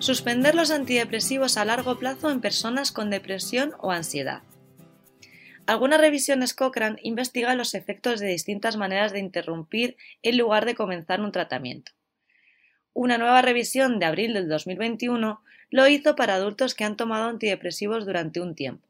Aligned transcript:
Suspender 0.00 0.54
los 0.54 0.70
antidepresivos 0.70 1.58
a 1.58 1.66
largo 1.66 1.98
plazo 1.98 2.30
en 2.30 2.40
personas 2.40 2.90
con 2.90 3.10
depresión 3.10 3.74
o 3.80 3.90
ansiedad. 3.90 4.42
Algunas 5.66 6.00
revisiones 6.00 6.54
Cochrane 6.54 6.98
investigan 7.02 7.58
los 7.58 7.74
efectos 7.74 8.18
de 8.18 8.28
distintas 8.28 8.78
maneras 8.78 9.12
de 9.12 9.18
interrumpir 9.18 9.98
en 10.22 10.38
lugar 10.38 10.64
de 10.64 10.74
comenzar 10.74 11.20
un 11.20 11.32
tratamiento. 11.32 11.92
Una 12.94 13.18
nueva 13.18 13.42
revisión 13.42 13.98
de 13.98 14.06
abril 14.06 14.32
del 14.32 14.48
2021 14.48 15.42
lo 15.68 15.86
hizo 15.86 16.16
para 16.16 16.36
adultos 16.36 16.74
que 16.74 16.84
han 16.84 16.96
tomado 16.96 17.28
antidepresivos 17.28 18.06
durante 18.06 18.40
un 18.40 18.54
tiempo. 18.54 18.89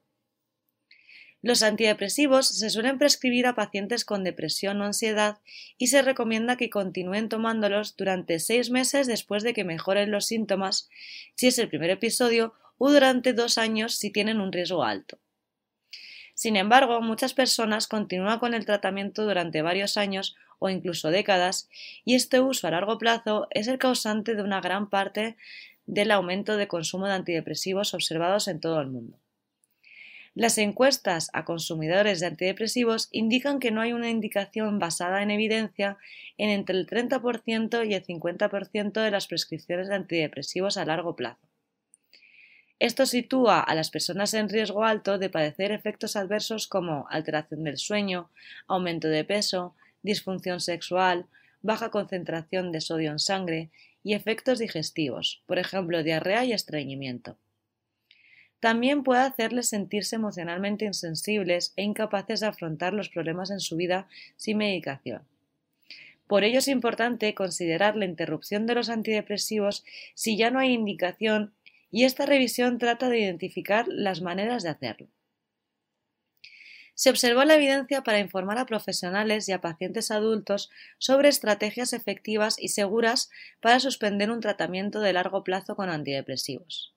Los 1.42 1.62
antidepresivos 1.62 2.48
se 2.48 2.68
suelen 2.68 2.98
prescribir 2.98 3.46
a 3.46 3.54
pacientes 3.54 4.04
con 4.04 4.24
depresión 4.24 4.80
o 4.80 4.84
ansiedad 4.84 5.38
y 5.78 5.86
se 5.86 6.02
recomienda 6.02 6.56
que 6.56 6.68
continúen 6.68 7.30
tomándolos 7.30 7.96
durante 7.96 8.38
seis 8.40 8.70
meses 8.70 9.06
después 9.06 9.42
de 9.42 9.54
que 9.54 9.64
mejoren 9.64 10.10
los 10.10 10.26
síntomas, 10.26 10.90
si 11.36 11.46
es 11.46 11.58
el 11.58 11.68
primer 11.68 11.88
episodio, 11.88 12.52
o 12.76 12.90
durante 12.90 13.32
dos 13.32 13.56
años 13.56 13.94
si 13.94 14.10
tienen 14.10 14.40
un 14.40 14.52
riesgo 14.52 14.84
alto. 14.84 15.18
Sin 16.34 16.56
embargo, 16.56 17.00
muchas 17.00 17.34
personas 17.34 17.86
continúan 17.86 18.38
con 18.38 18.54
el 18.54 18.64
tratamiento 18.66 19.24
durante 19.24 19.62
varios 19.62 19.96
años 19.96 20.36
o 20.58 20.68
incluso 20.68 21.10
décadas, 21.10 21.68
y 22.04 22.14
este 22.14 22.40
uso 22.40 22.66
a 22.66 22.70
largo 22.70 22.98
plazo 22.98 23.48
es 23.50 23.66
el 23.66 23.78
causante 23.78 24.34
de 24.34 24.42
una 24.42 24.60
gran 24.60 24.90
parte 24.90 25.36
del 25.86 26.10
aumento 26.10 26.56
de 26.56 26.68
consumo 26.68 27.06
de 27.06 27.14
antidepresivos 27.14 27.94
observados 27.94 28.46
en 28.46 28.60
todo 28.60 28.80
el 28.80 28.88
mundo. 28.88 29.18
Las 30.40 30.56
encuestas 30.56 31.28
a 31.34 31.44
consumidores 31.44 32.18
de 32.18 32.28
antidepresivos 32.28 33.10
indican 33.12 33.60
que 33.60 33.70
no 33.70 33.82
hay 33.82 33.92
una 33.92 34.08
indicación 34.08 34.78
basada 34.78 35.22
en 35.22 35.30
evidencia 35.30 35.98
en 36.38 36.48
entre 36.48 36.78
el 36.78 36.86
30% 36.86 37.86
y 37.86 37.92
el 37.92 38.02
50% 38.02 39.02
de 39.02 39.10
las 39.10 39.26
prescripciones 39.26 39.88
de 39.88 39.96
antidepresivos 39.96 40.78
a 40.78 40.86
largo 40.86 41.14
plazo. 41.14 41.46
Esto 42.78 43.04
sitúa 43.04 43.60
a 43.60 43.74
las 43.74 43.90
personas 43.90 44.32
en 44.32 44.48
riesgo 44.48 44.82
alto 44.82 45.18
de 45.18 45.28
padecer 45.28 45.72
efectos 45.72 46.16
adversos 46.16 46.68
como 46.68 47.06
alteración 47.10 47.62
del 47.64 47.76
sueño, 47.76 48.30
aumento 48.66 49.08
de 49.08 49.24
peso, 49.24 49.74
disfunción 50.00 50.60
sexual, 50.60 51.26
baja 51.60 51.90
concentración 51.90 52.72
de 52.72 52.80
sodio 52.80 53.10
en 53.10 53.18
sangre 53.18 53.68
y 54.02 54.14
efectos 54.14 54.58
digestivos, 54.58 55.42
por 55.44 55.58
ejemplo, 55.58 56.02
diarrea 56.02 56.46
y 56.46 56.54
estreñimiento. 56.54 57.36
También 58.60 59.02
puede 59.02 59.22
hacerles 59.22 59.70
sentirse 59.70 60.16
emocionalmente 60.16 60.84
insensibles 60.84 61.72
e 61.76 61.82
incapaces 61.82 62.40
de 62.40 62.46
afrontar 62.46 62.92
los 62.92 63.08
problemas 63.08 63.50
en 63.50 63.60
su 63.60 63.76
vida 63.76 64.06
sin 64.36 64.58
medicación. 64.58 65.22
Por 66.26 66.44
ello 66.44 66.58
es 66.58 66.68
importante 66.68 67.34
considerar 67.34 67.96
la 67.96 68.04
interrupción 68.04 68.66
de 68.66 68.74
los 68.74 68.88
antidepresivos 68.88 69.84
si 70.14 70.36
ya 70.36 70.50
no 70.50 70.60
hay 70.60 70.72
indicación 70.72 71.54
y 71.90 72.04
esta 72.04 72.26
revisión 72.26 72.78
trata 72.78 73.08
de 73.08 73.18
identificar 73.18 73.88
las 73.88 74.20
maneras 74.20 74.62
de 74.62 74.68
hacerlo. 74.68 75.08
Se 76.94 77.08
observó 77.08 77.44
la 77.44 77.54
evidencia 77.54 78.02
para 78.02 78.20
informar 78.20 78.58
a 78.58 78.66
profesionales 78.66 79.48
y 79.48 79.52
a 79.52 79.62
pacientes 79.62 80.10
adultos 80.10 80.70
sobre 80.98 81.30
estrategias 81.30 81.94
efectivas 81.94 82.56
y 82.60 82.68
seguras 82.68 83.30
para 83.60 83.80
suspender 83.80 84.30
un 84.30 84.40
tratamiento 84.40 85.00
de 85.00 85.14
largo 85.14 85.42
plazo 85.42 85.76
con 85.76 85.88
antidepresivos. 85.88 86.94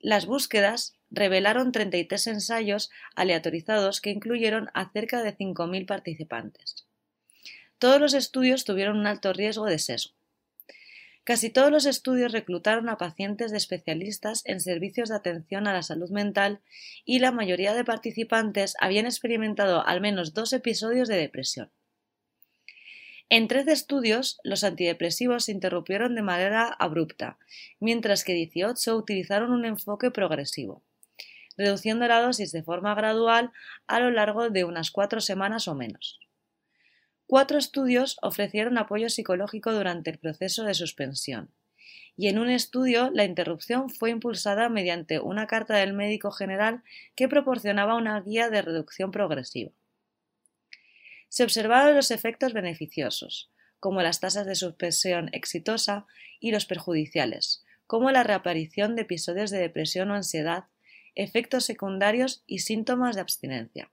Las 0.00 0.24
búsquedas 0.24 0.96
revelaron 1.10 1.72
33 1.72 2.26
ensayos 2.28 2.90
aleatorizados 3.14 4.00
que 4.00 4.10
incluyeron 4.10 4.70
a 4.72 4.90
cerca 4.90 5.22
de 5.22 5.36
5.000 5.36 5.86
participantes. 5.86 6.86
Todos 7.78 8.00
los 8.00 8.14
estudios 8.14 8.64
tuvieron 8.64 8.98
un 8.98 9.06
alto 9.06 9.32
riesgo 9.32 9.66
de 9.66 9.78
sesgo. 9.78 10.14
Casi 11.24 11.50
todos 11.50 11.70
los 11.70 11.84
estudios 11.84 12.32
reclutaron 12.32 12.88
a 12.88 12.96
pacientes 12.96 13.50
de 13.50 13.58
especialistas 13.58 14.42
en 14.46 14.60
servicios 14.60 15.10
de 15.10 15.16
atención 15.16 15.66
a 15.66 15.72
la 15.74 15.82
salud 15.82 16.10
mental 16.10 16.60
y 17.04 17.18
la 17.18 17.30
mayoría 17.30 17.74
de 17.74 17.84
participantes 17.84 18.74
habían 18.80 19.04
experimentado 19.04 19.86
al 19.86 20.00
menos 20.00 20.32
dos 20.32 20.52
episodios 20.54 21.08
de 21.08 21.16
depresión. 21.16 21.70
En 23.32 23.46
13 23.46 23.70
estudios, 23.70 24.40
los 24.42 24.64
antidepresivos 24.64 25.44
se 25.44 25.52
interrumpieron 25.52 26.16
de 26.16 26.22
manera 26.22 26.64
abrupta, 26.64 27.38
mientras 27.78 28.24
que 28.24 28.32
18 28.32 28.96
utilizaron 28.96 29.52
un 29.52 29.64
enfoque 29.64 30.10
progresivo, 30.10 30.82
reduciendo 31.56 32.08
la 32.08 32.22
dosis 32.22 32.50
de 32.50 32.64
forma 32.64 32.92
gradual 32.96 33.52
a 33.86 34.00
lo 34.00 34.10
largo 34.10 34.50
de 34.50 34.64
unas 34.64 34.90
cuatro 34.90 35.20
semanas 35.20 35.68
o 35.68 35.76
menos. 35.76 36.18
Cuatro 37.28 37.56
estudios 37.56 38.16
ofrecieron 38.20 38.78
apoyo 38.78 39.08
psicológico 39.08 39.72
durante 39.72 40.10
el 40.10 40.18
proceso 40.18 40.64
de 40.64 40.74
suspensión, 40.74 41.54
y 42.16 42.26
en 42.26 42.40
un 42.40 42.50
estudio 42.50 43.12
la 43.12 43.22
interrupción 43.22 43.90
fue 43.90 44.10
impulsada 44.10 44.68
mediante 44.68 45.20
una 45.20 45.46
carta 45.46 45.76
del 45.76 45.92
médico 45.92 46.32
general 46.32 46.82
que 47.14 47.28
proporcionaba 47.28 47.94
una 47.94 48.20
guía 48.22 48.50
de 48.50 48.60
reducción 48.60 49.12
progresiva 49.12 49.70
se 51.30 51.44
observaron 51.44 51.96
los 51.96 52.10
efectos 52.10 52.52
beneficiosos, 52.52 53.50
como 53.78 54.02
las 54.02 54.20
tasas 54.20 54.44
de 54.46 54.54
suspensión 54.54 55.30
exitosa, 55.32 56.06
y 56.40 56.50
los 56.50 56.66
perjudiciales, 56.66 57.64
como 57.86 58.10
la 58.10 58.22
reaparición 58.22 58.96
de 58.96 59.02
episodios 59.02 59.50
de 59.50 59.58
depresión 59.58 60.10
o 60.10 60.14
ansiedad, 60.14 60.64
efectos 61.14 61.64
secundarios 61.64 62.42
y 62.46 62.60
síntomas 62.60 63.14
de 63.14 63.20
abstinencia. 63.20 63.90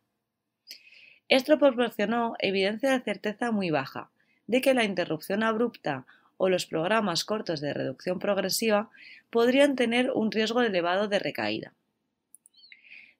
Esto 1.30 1.60
proporcionó 1.60 2.36
evidencia 2.40 2.92
de 2.92 3.04
certeza 3.04 3.52
muy 3.52 3.70
baja 3.70 4.10
de 4.48 4.62
que 4.62 4.74
la 4.74 4.86
interrupción 4.86 5.44
abrupta 5.44 6.06
o 6.38 6.50
los 6.50 6.66
programas 6.66 7.26
cortos 7.26 7.60
de 7.60 7.74
reducción 7.74 8.20
progresiva 8.20 8.90
podrían 9.30 9.76
tener 9.76 10.12
un 10.12 10.32
riesgo 10.32 10.62
elevado 10.62 11.08
de 11.08 11.20
recaída. 11.20 11.74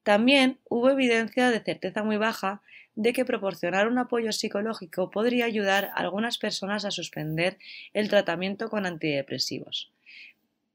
También 0.08 0.58
hubo 0.70 0.90
evidencia 0.90 1.52
de 1.52 1.60
certeza 1.60 2.02
muy 2.02 2.16
baja 2.16 2.62
de 2.96 3.12
que 3.12 3.26
proporcionar 3.26 3.90
un 3.90 3.98
apoyo 3.98 4.32
psicológico 4.32 5.12
podría 5.12 5.44
ayudar 5.44 5.92
a 5.94 5.96
algunas 5.96 6.38
personas 6.38 6.86
a 6.86 6.92
suspender 6.92 7.58
el 7.92 8.08
tratamiento 8.08 8.70
con 8.70 8.86
antidepresivos, 8.86 9.92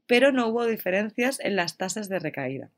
pero 0.07 0.33
no 0.33 0.49
hubo 0.49 0.67
diferencias 0.67 1.41
en 1.41 1.57
las 1.57 1.79
tasas 1.79 2.11
de 2.11 2.19
recaída. 2.19 2.69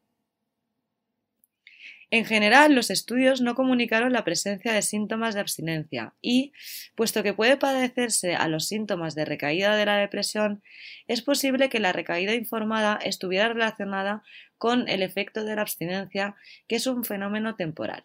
En 2.14 2.24
general, 2.24 2.76
los 2.76 2.90
estudios 2.90 3.40
no 3.40 3.56
comunicaron 3.56 4.12
la 4.12 4.22
presencia 4.22 4.72
de 4.72 4.82
síntomas 4.82 5.34
de 5.34 5.40
abstinencia 5.40 6.14
y, 6.22 6.52
puesto 6.94 7.24
que 7.24 7.34
puede 7.34 7.56
padecerse 7.56 8.36
a 8.36 8.46
los 8.46 8.68
síntomas 8.68 9.16
de 9.16 9.24
recaída 9.24 9.74
de 9.74 9.84
la 9.84 9.96
depresión, 9.96 10.62
es 11.08 11.22
posible 11.22 11.68
que 11.68 11.80
la 11.80 11.92
recaída 11.92 12.32
informada 12.32 13.00
estuviera 13.02 13.48
relacionada 13.48 14.22
con 14.58 14.88
el 14.88 15.02
efecto 15.02 15.42
de 15.42 15.56
la 15.56 15.62
abstinencia, 15.62 16.36
que 16.68 16.76
es 16.76 16.86
un 16.86 17.02
fenómeno 17.02 17.56
temporal. 17.56 18.04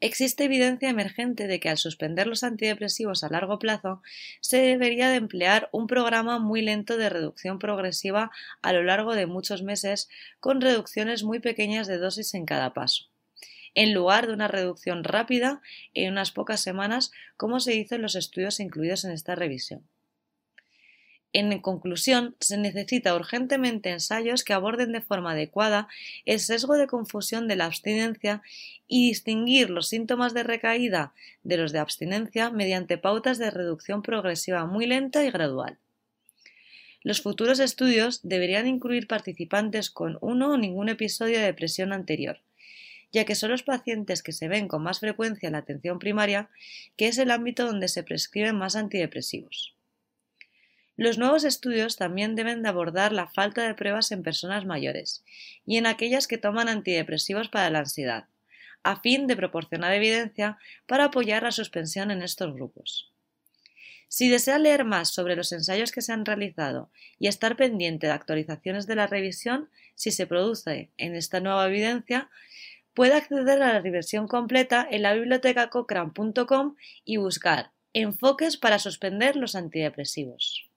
Existe 0.00 0.44
evidencia 0.44 0.90
emergente 0.90 1.46
de 1.46 1.58
que 1.58 1.68
al 1.68 1.78
suspender 1.78 2.26
los 2.26 2.42
antidepresivos 2.42 3.24
a 3.24 3.30
largo 3.30 3.58
plazo 3.58 4.02
se 4.40 4.58
debería 4.58 5.08
de 5.08 5.16
emplear 5.16 5.68
un 5.72 5.86
programa 5.86 6.38
muy 6.38 6.60
lento 6.60 6.98
de 6.98 7.08
reducción 7.08 7.58
progresiva 7.58 8.30
a 8.62 8.72
lo 8.72 8.82
largo 8.82 9.14
de 9.14 9.26
muchos 9.26 9.62
meses 9.62 10.08
con 10.38 10.60
reducciones 10.60 11.24
muy 11.24 11.40
pequeñas 11.40 11.86
de 11.86 11.98
dosis 11.98 12.34
en 12.34 12.44
cada 12.44 12.74
paso 12.74 13.06
en 13.76 13.92
lugar 13.92 14.26
de 14.26 14.32
una 14.32 14.48
reducción 14.48 15.04
rápida 15.04 15.60
en 15.94 16.10
unas 16.12 16.32
pocas 16.32 16.60
semanas 16.60 17.12
como 17.36 17.60
se 17.60 17.74
hizo 17.74 17.94
en 17.94 18.02
los 18.02 18.16
estudios 18.16 18.58
incluidos 18.58 19.04
en 19.04 19.12
esta 19.12 19.34
revisión. 19.34 19.86
En 21.38 21.58
conclusión, 21.58 22.34
se 22.40 22.56
necesita 22.56 23.14
urgentemente 23.14 23.90
ensayos 23.90 24.42
que 24.42 24.54
aborden 24.54 24.92
de 24.92 25.02
forma 25.02 25.32
adecuada 25.32 25.86
el 26.24 26.40
sesgo 26.40 26.78
de 26.78 26.86
confusión 26.86 27.46
de 27.46 27.56
la 27.56 27.66
abstinencia 27.66 28.40
y 28.88 29.08
distinguir 29.08 29.68
los 29.68 29.86
síntomas 29.86 30.32
de 30.32 30.44
recaída 30.44 31.12
de 31.42 31.58
los 31.58 31.72
de 31.72 31.78
abstinencia 31.78 32.48
mediante 32.48 32.96
pautas 32.96 33.36
de 33.36 33.50
reducción 33.50 34.00
progresiva 34.00 34.64
muy 34.64 34.86
lenta 34.86 35.26
y 35.26 35.30
gradual. 35.30 35.76
Los 37.02 37.20
futuros 37.20 37.60
estudios 37.60 38.20
deberían 38.22 38.66
incluir 38.66 39.06
participantes 39.06 39.90
con 39.90 40.16
uno 40.22 40.52
o 40.52 40.56
ningún 40.56 40.88
episodio 40.88 41.38
de 41.38 41.44
depresión 41.44 41.92
anterior, 41.92 42.40
ya 43.12 43.26
que 43.26 43.34
son 43.34 43.50
los 43.50 43.62
pacientes 43.62 44.22
que 44.22 44.32
se 44.32 44.48
ven 44.48 44.68
con 44.68 44.82
más 44.82 45.00
frecuencia 45.00 45.48
en 45.48 45.52
la 45.52 45.58
atención 45.58 45.98
primaria, 45.98 46.48
que 46.96 47.08
es 47.08 47.18
el 47.18 47.30
ámbito 47.30 47.66
donde 47.66 47.88
se 47.88 48.04
prescriben 48.04 48.56
más 48.56 48.74
antidepresivos. 48.74 49.75
Los 50.96 51.18
nuevos 51.18 51.44
estudios 51.44 51.96
también 51.96 52.36
deben 52.36 52.62
de 52.62 52.70
abordar 52.70 53.12
la 53.12 53.28
falta 53.28 53.66
de 53.66 53.74
pruebas 53.74 54.12
en 54.12 54.22
personas 54.22 54.64
mayores 54.64 55.22
y 55.66 55.76
en 55.76 55.86
aquellas 55.86 56.26
que 56.26 56.38
toman 56.38 56.68
antidepresivos 56.68 57.48
para 57.48 57.68
la 57.68 57.80
ansiedad, 57.80 58.28
a 58.82 59.00
fin 59.00 59.26
de 59.26 59.36
proporcionar 59.36 59.92
evidencia 59.92 60.58
para 60.86 61.04
apoyar 61.04 61.42
la 61.42 61.52
suspensión 61.52 62.10
en 62.10 62.22
estos 62.22 62.54
grupos. 62.54 63.12
Si 64.08 64.30
desea 64.30 64.58
leer 64.58 64.84
más 64.84 65.12
sobre 65.12 65.36
los 65.36 65.52
ensayos 65.52 65.92
que 65.92 66.00
se 66.00 66.12
han 66.12 66.24
realizado 66.24 66.90
y 67.18 67.26
estar 67.26 67.56
pendiente 67.56 68.06
de 68.06 68.12
actualizaciones 68.14 68.86
de 68.86 68.94
la 68.94 69.06
revisión, 69.06 69.68
si 69.94 70.12
se 70.12 70.26
produce 70.26 70.92
en 70.96 71.14
esta 71.14 71.40
nueva 71.40 71.66
evidencia, 71.66 72.30
puede 72.94 73.14
acceder 73.14 73.60
a 73.62 73.74
la 73.74 73.80
revisión 73.80 74.28
completa 74.28 74.86
en 74.90 75.02
la 75.02 75.12
biblioteca 75.12 75.68
cochrane.com 75.68 76.76
y 77.04 77.18
buscar 77.18 77.72
enfoques 77.92 78.56
para 78.56 78.78
suspender 78.78 79.36
los 79.36 79.54
antidepresivos. 79.54 80.70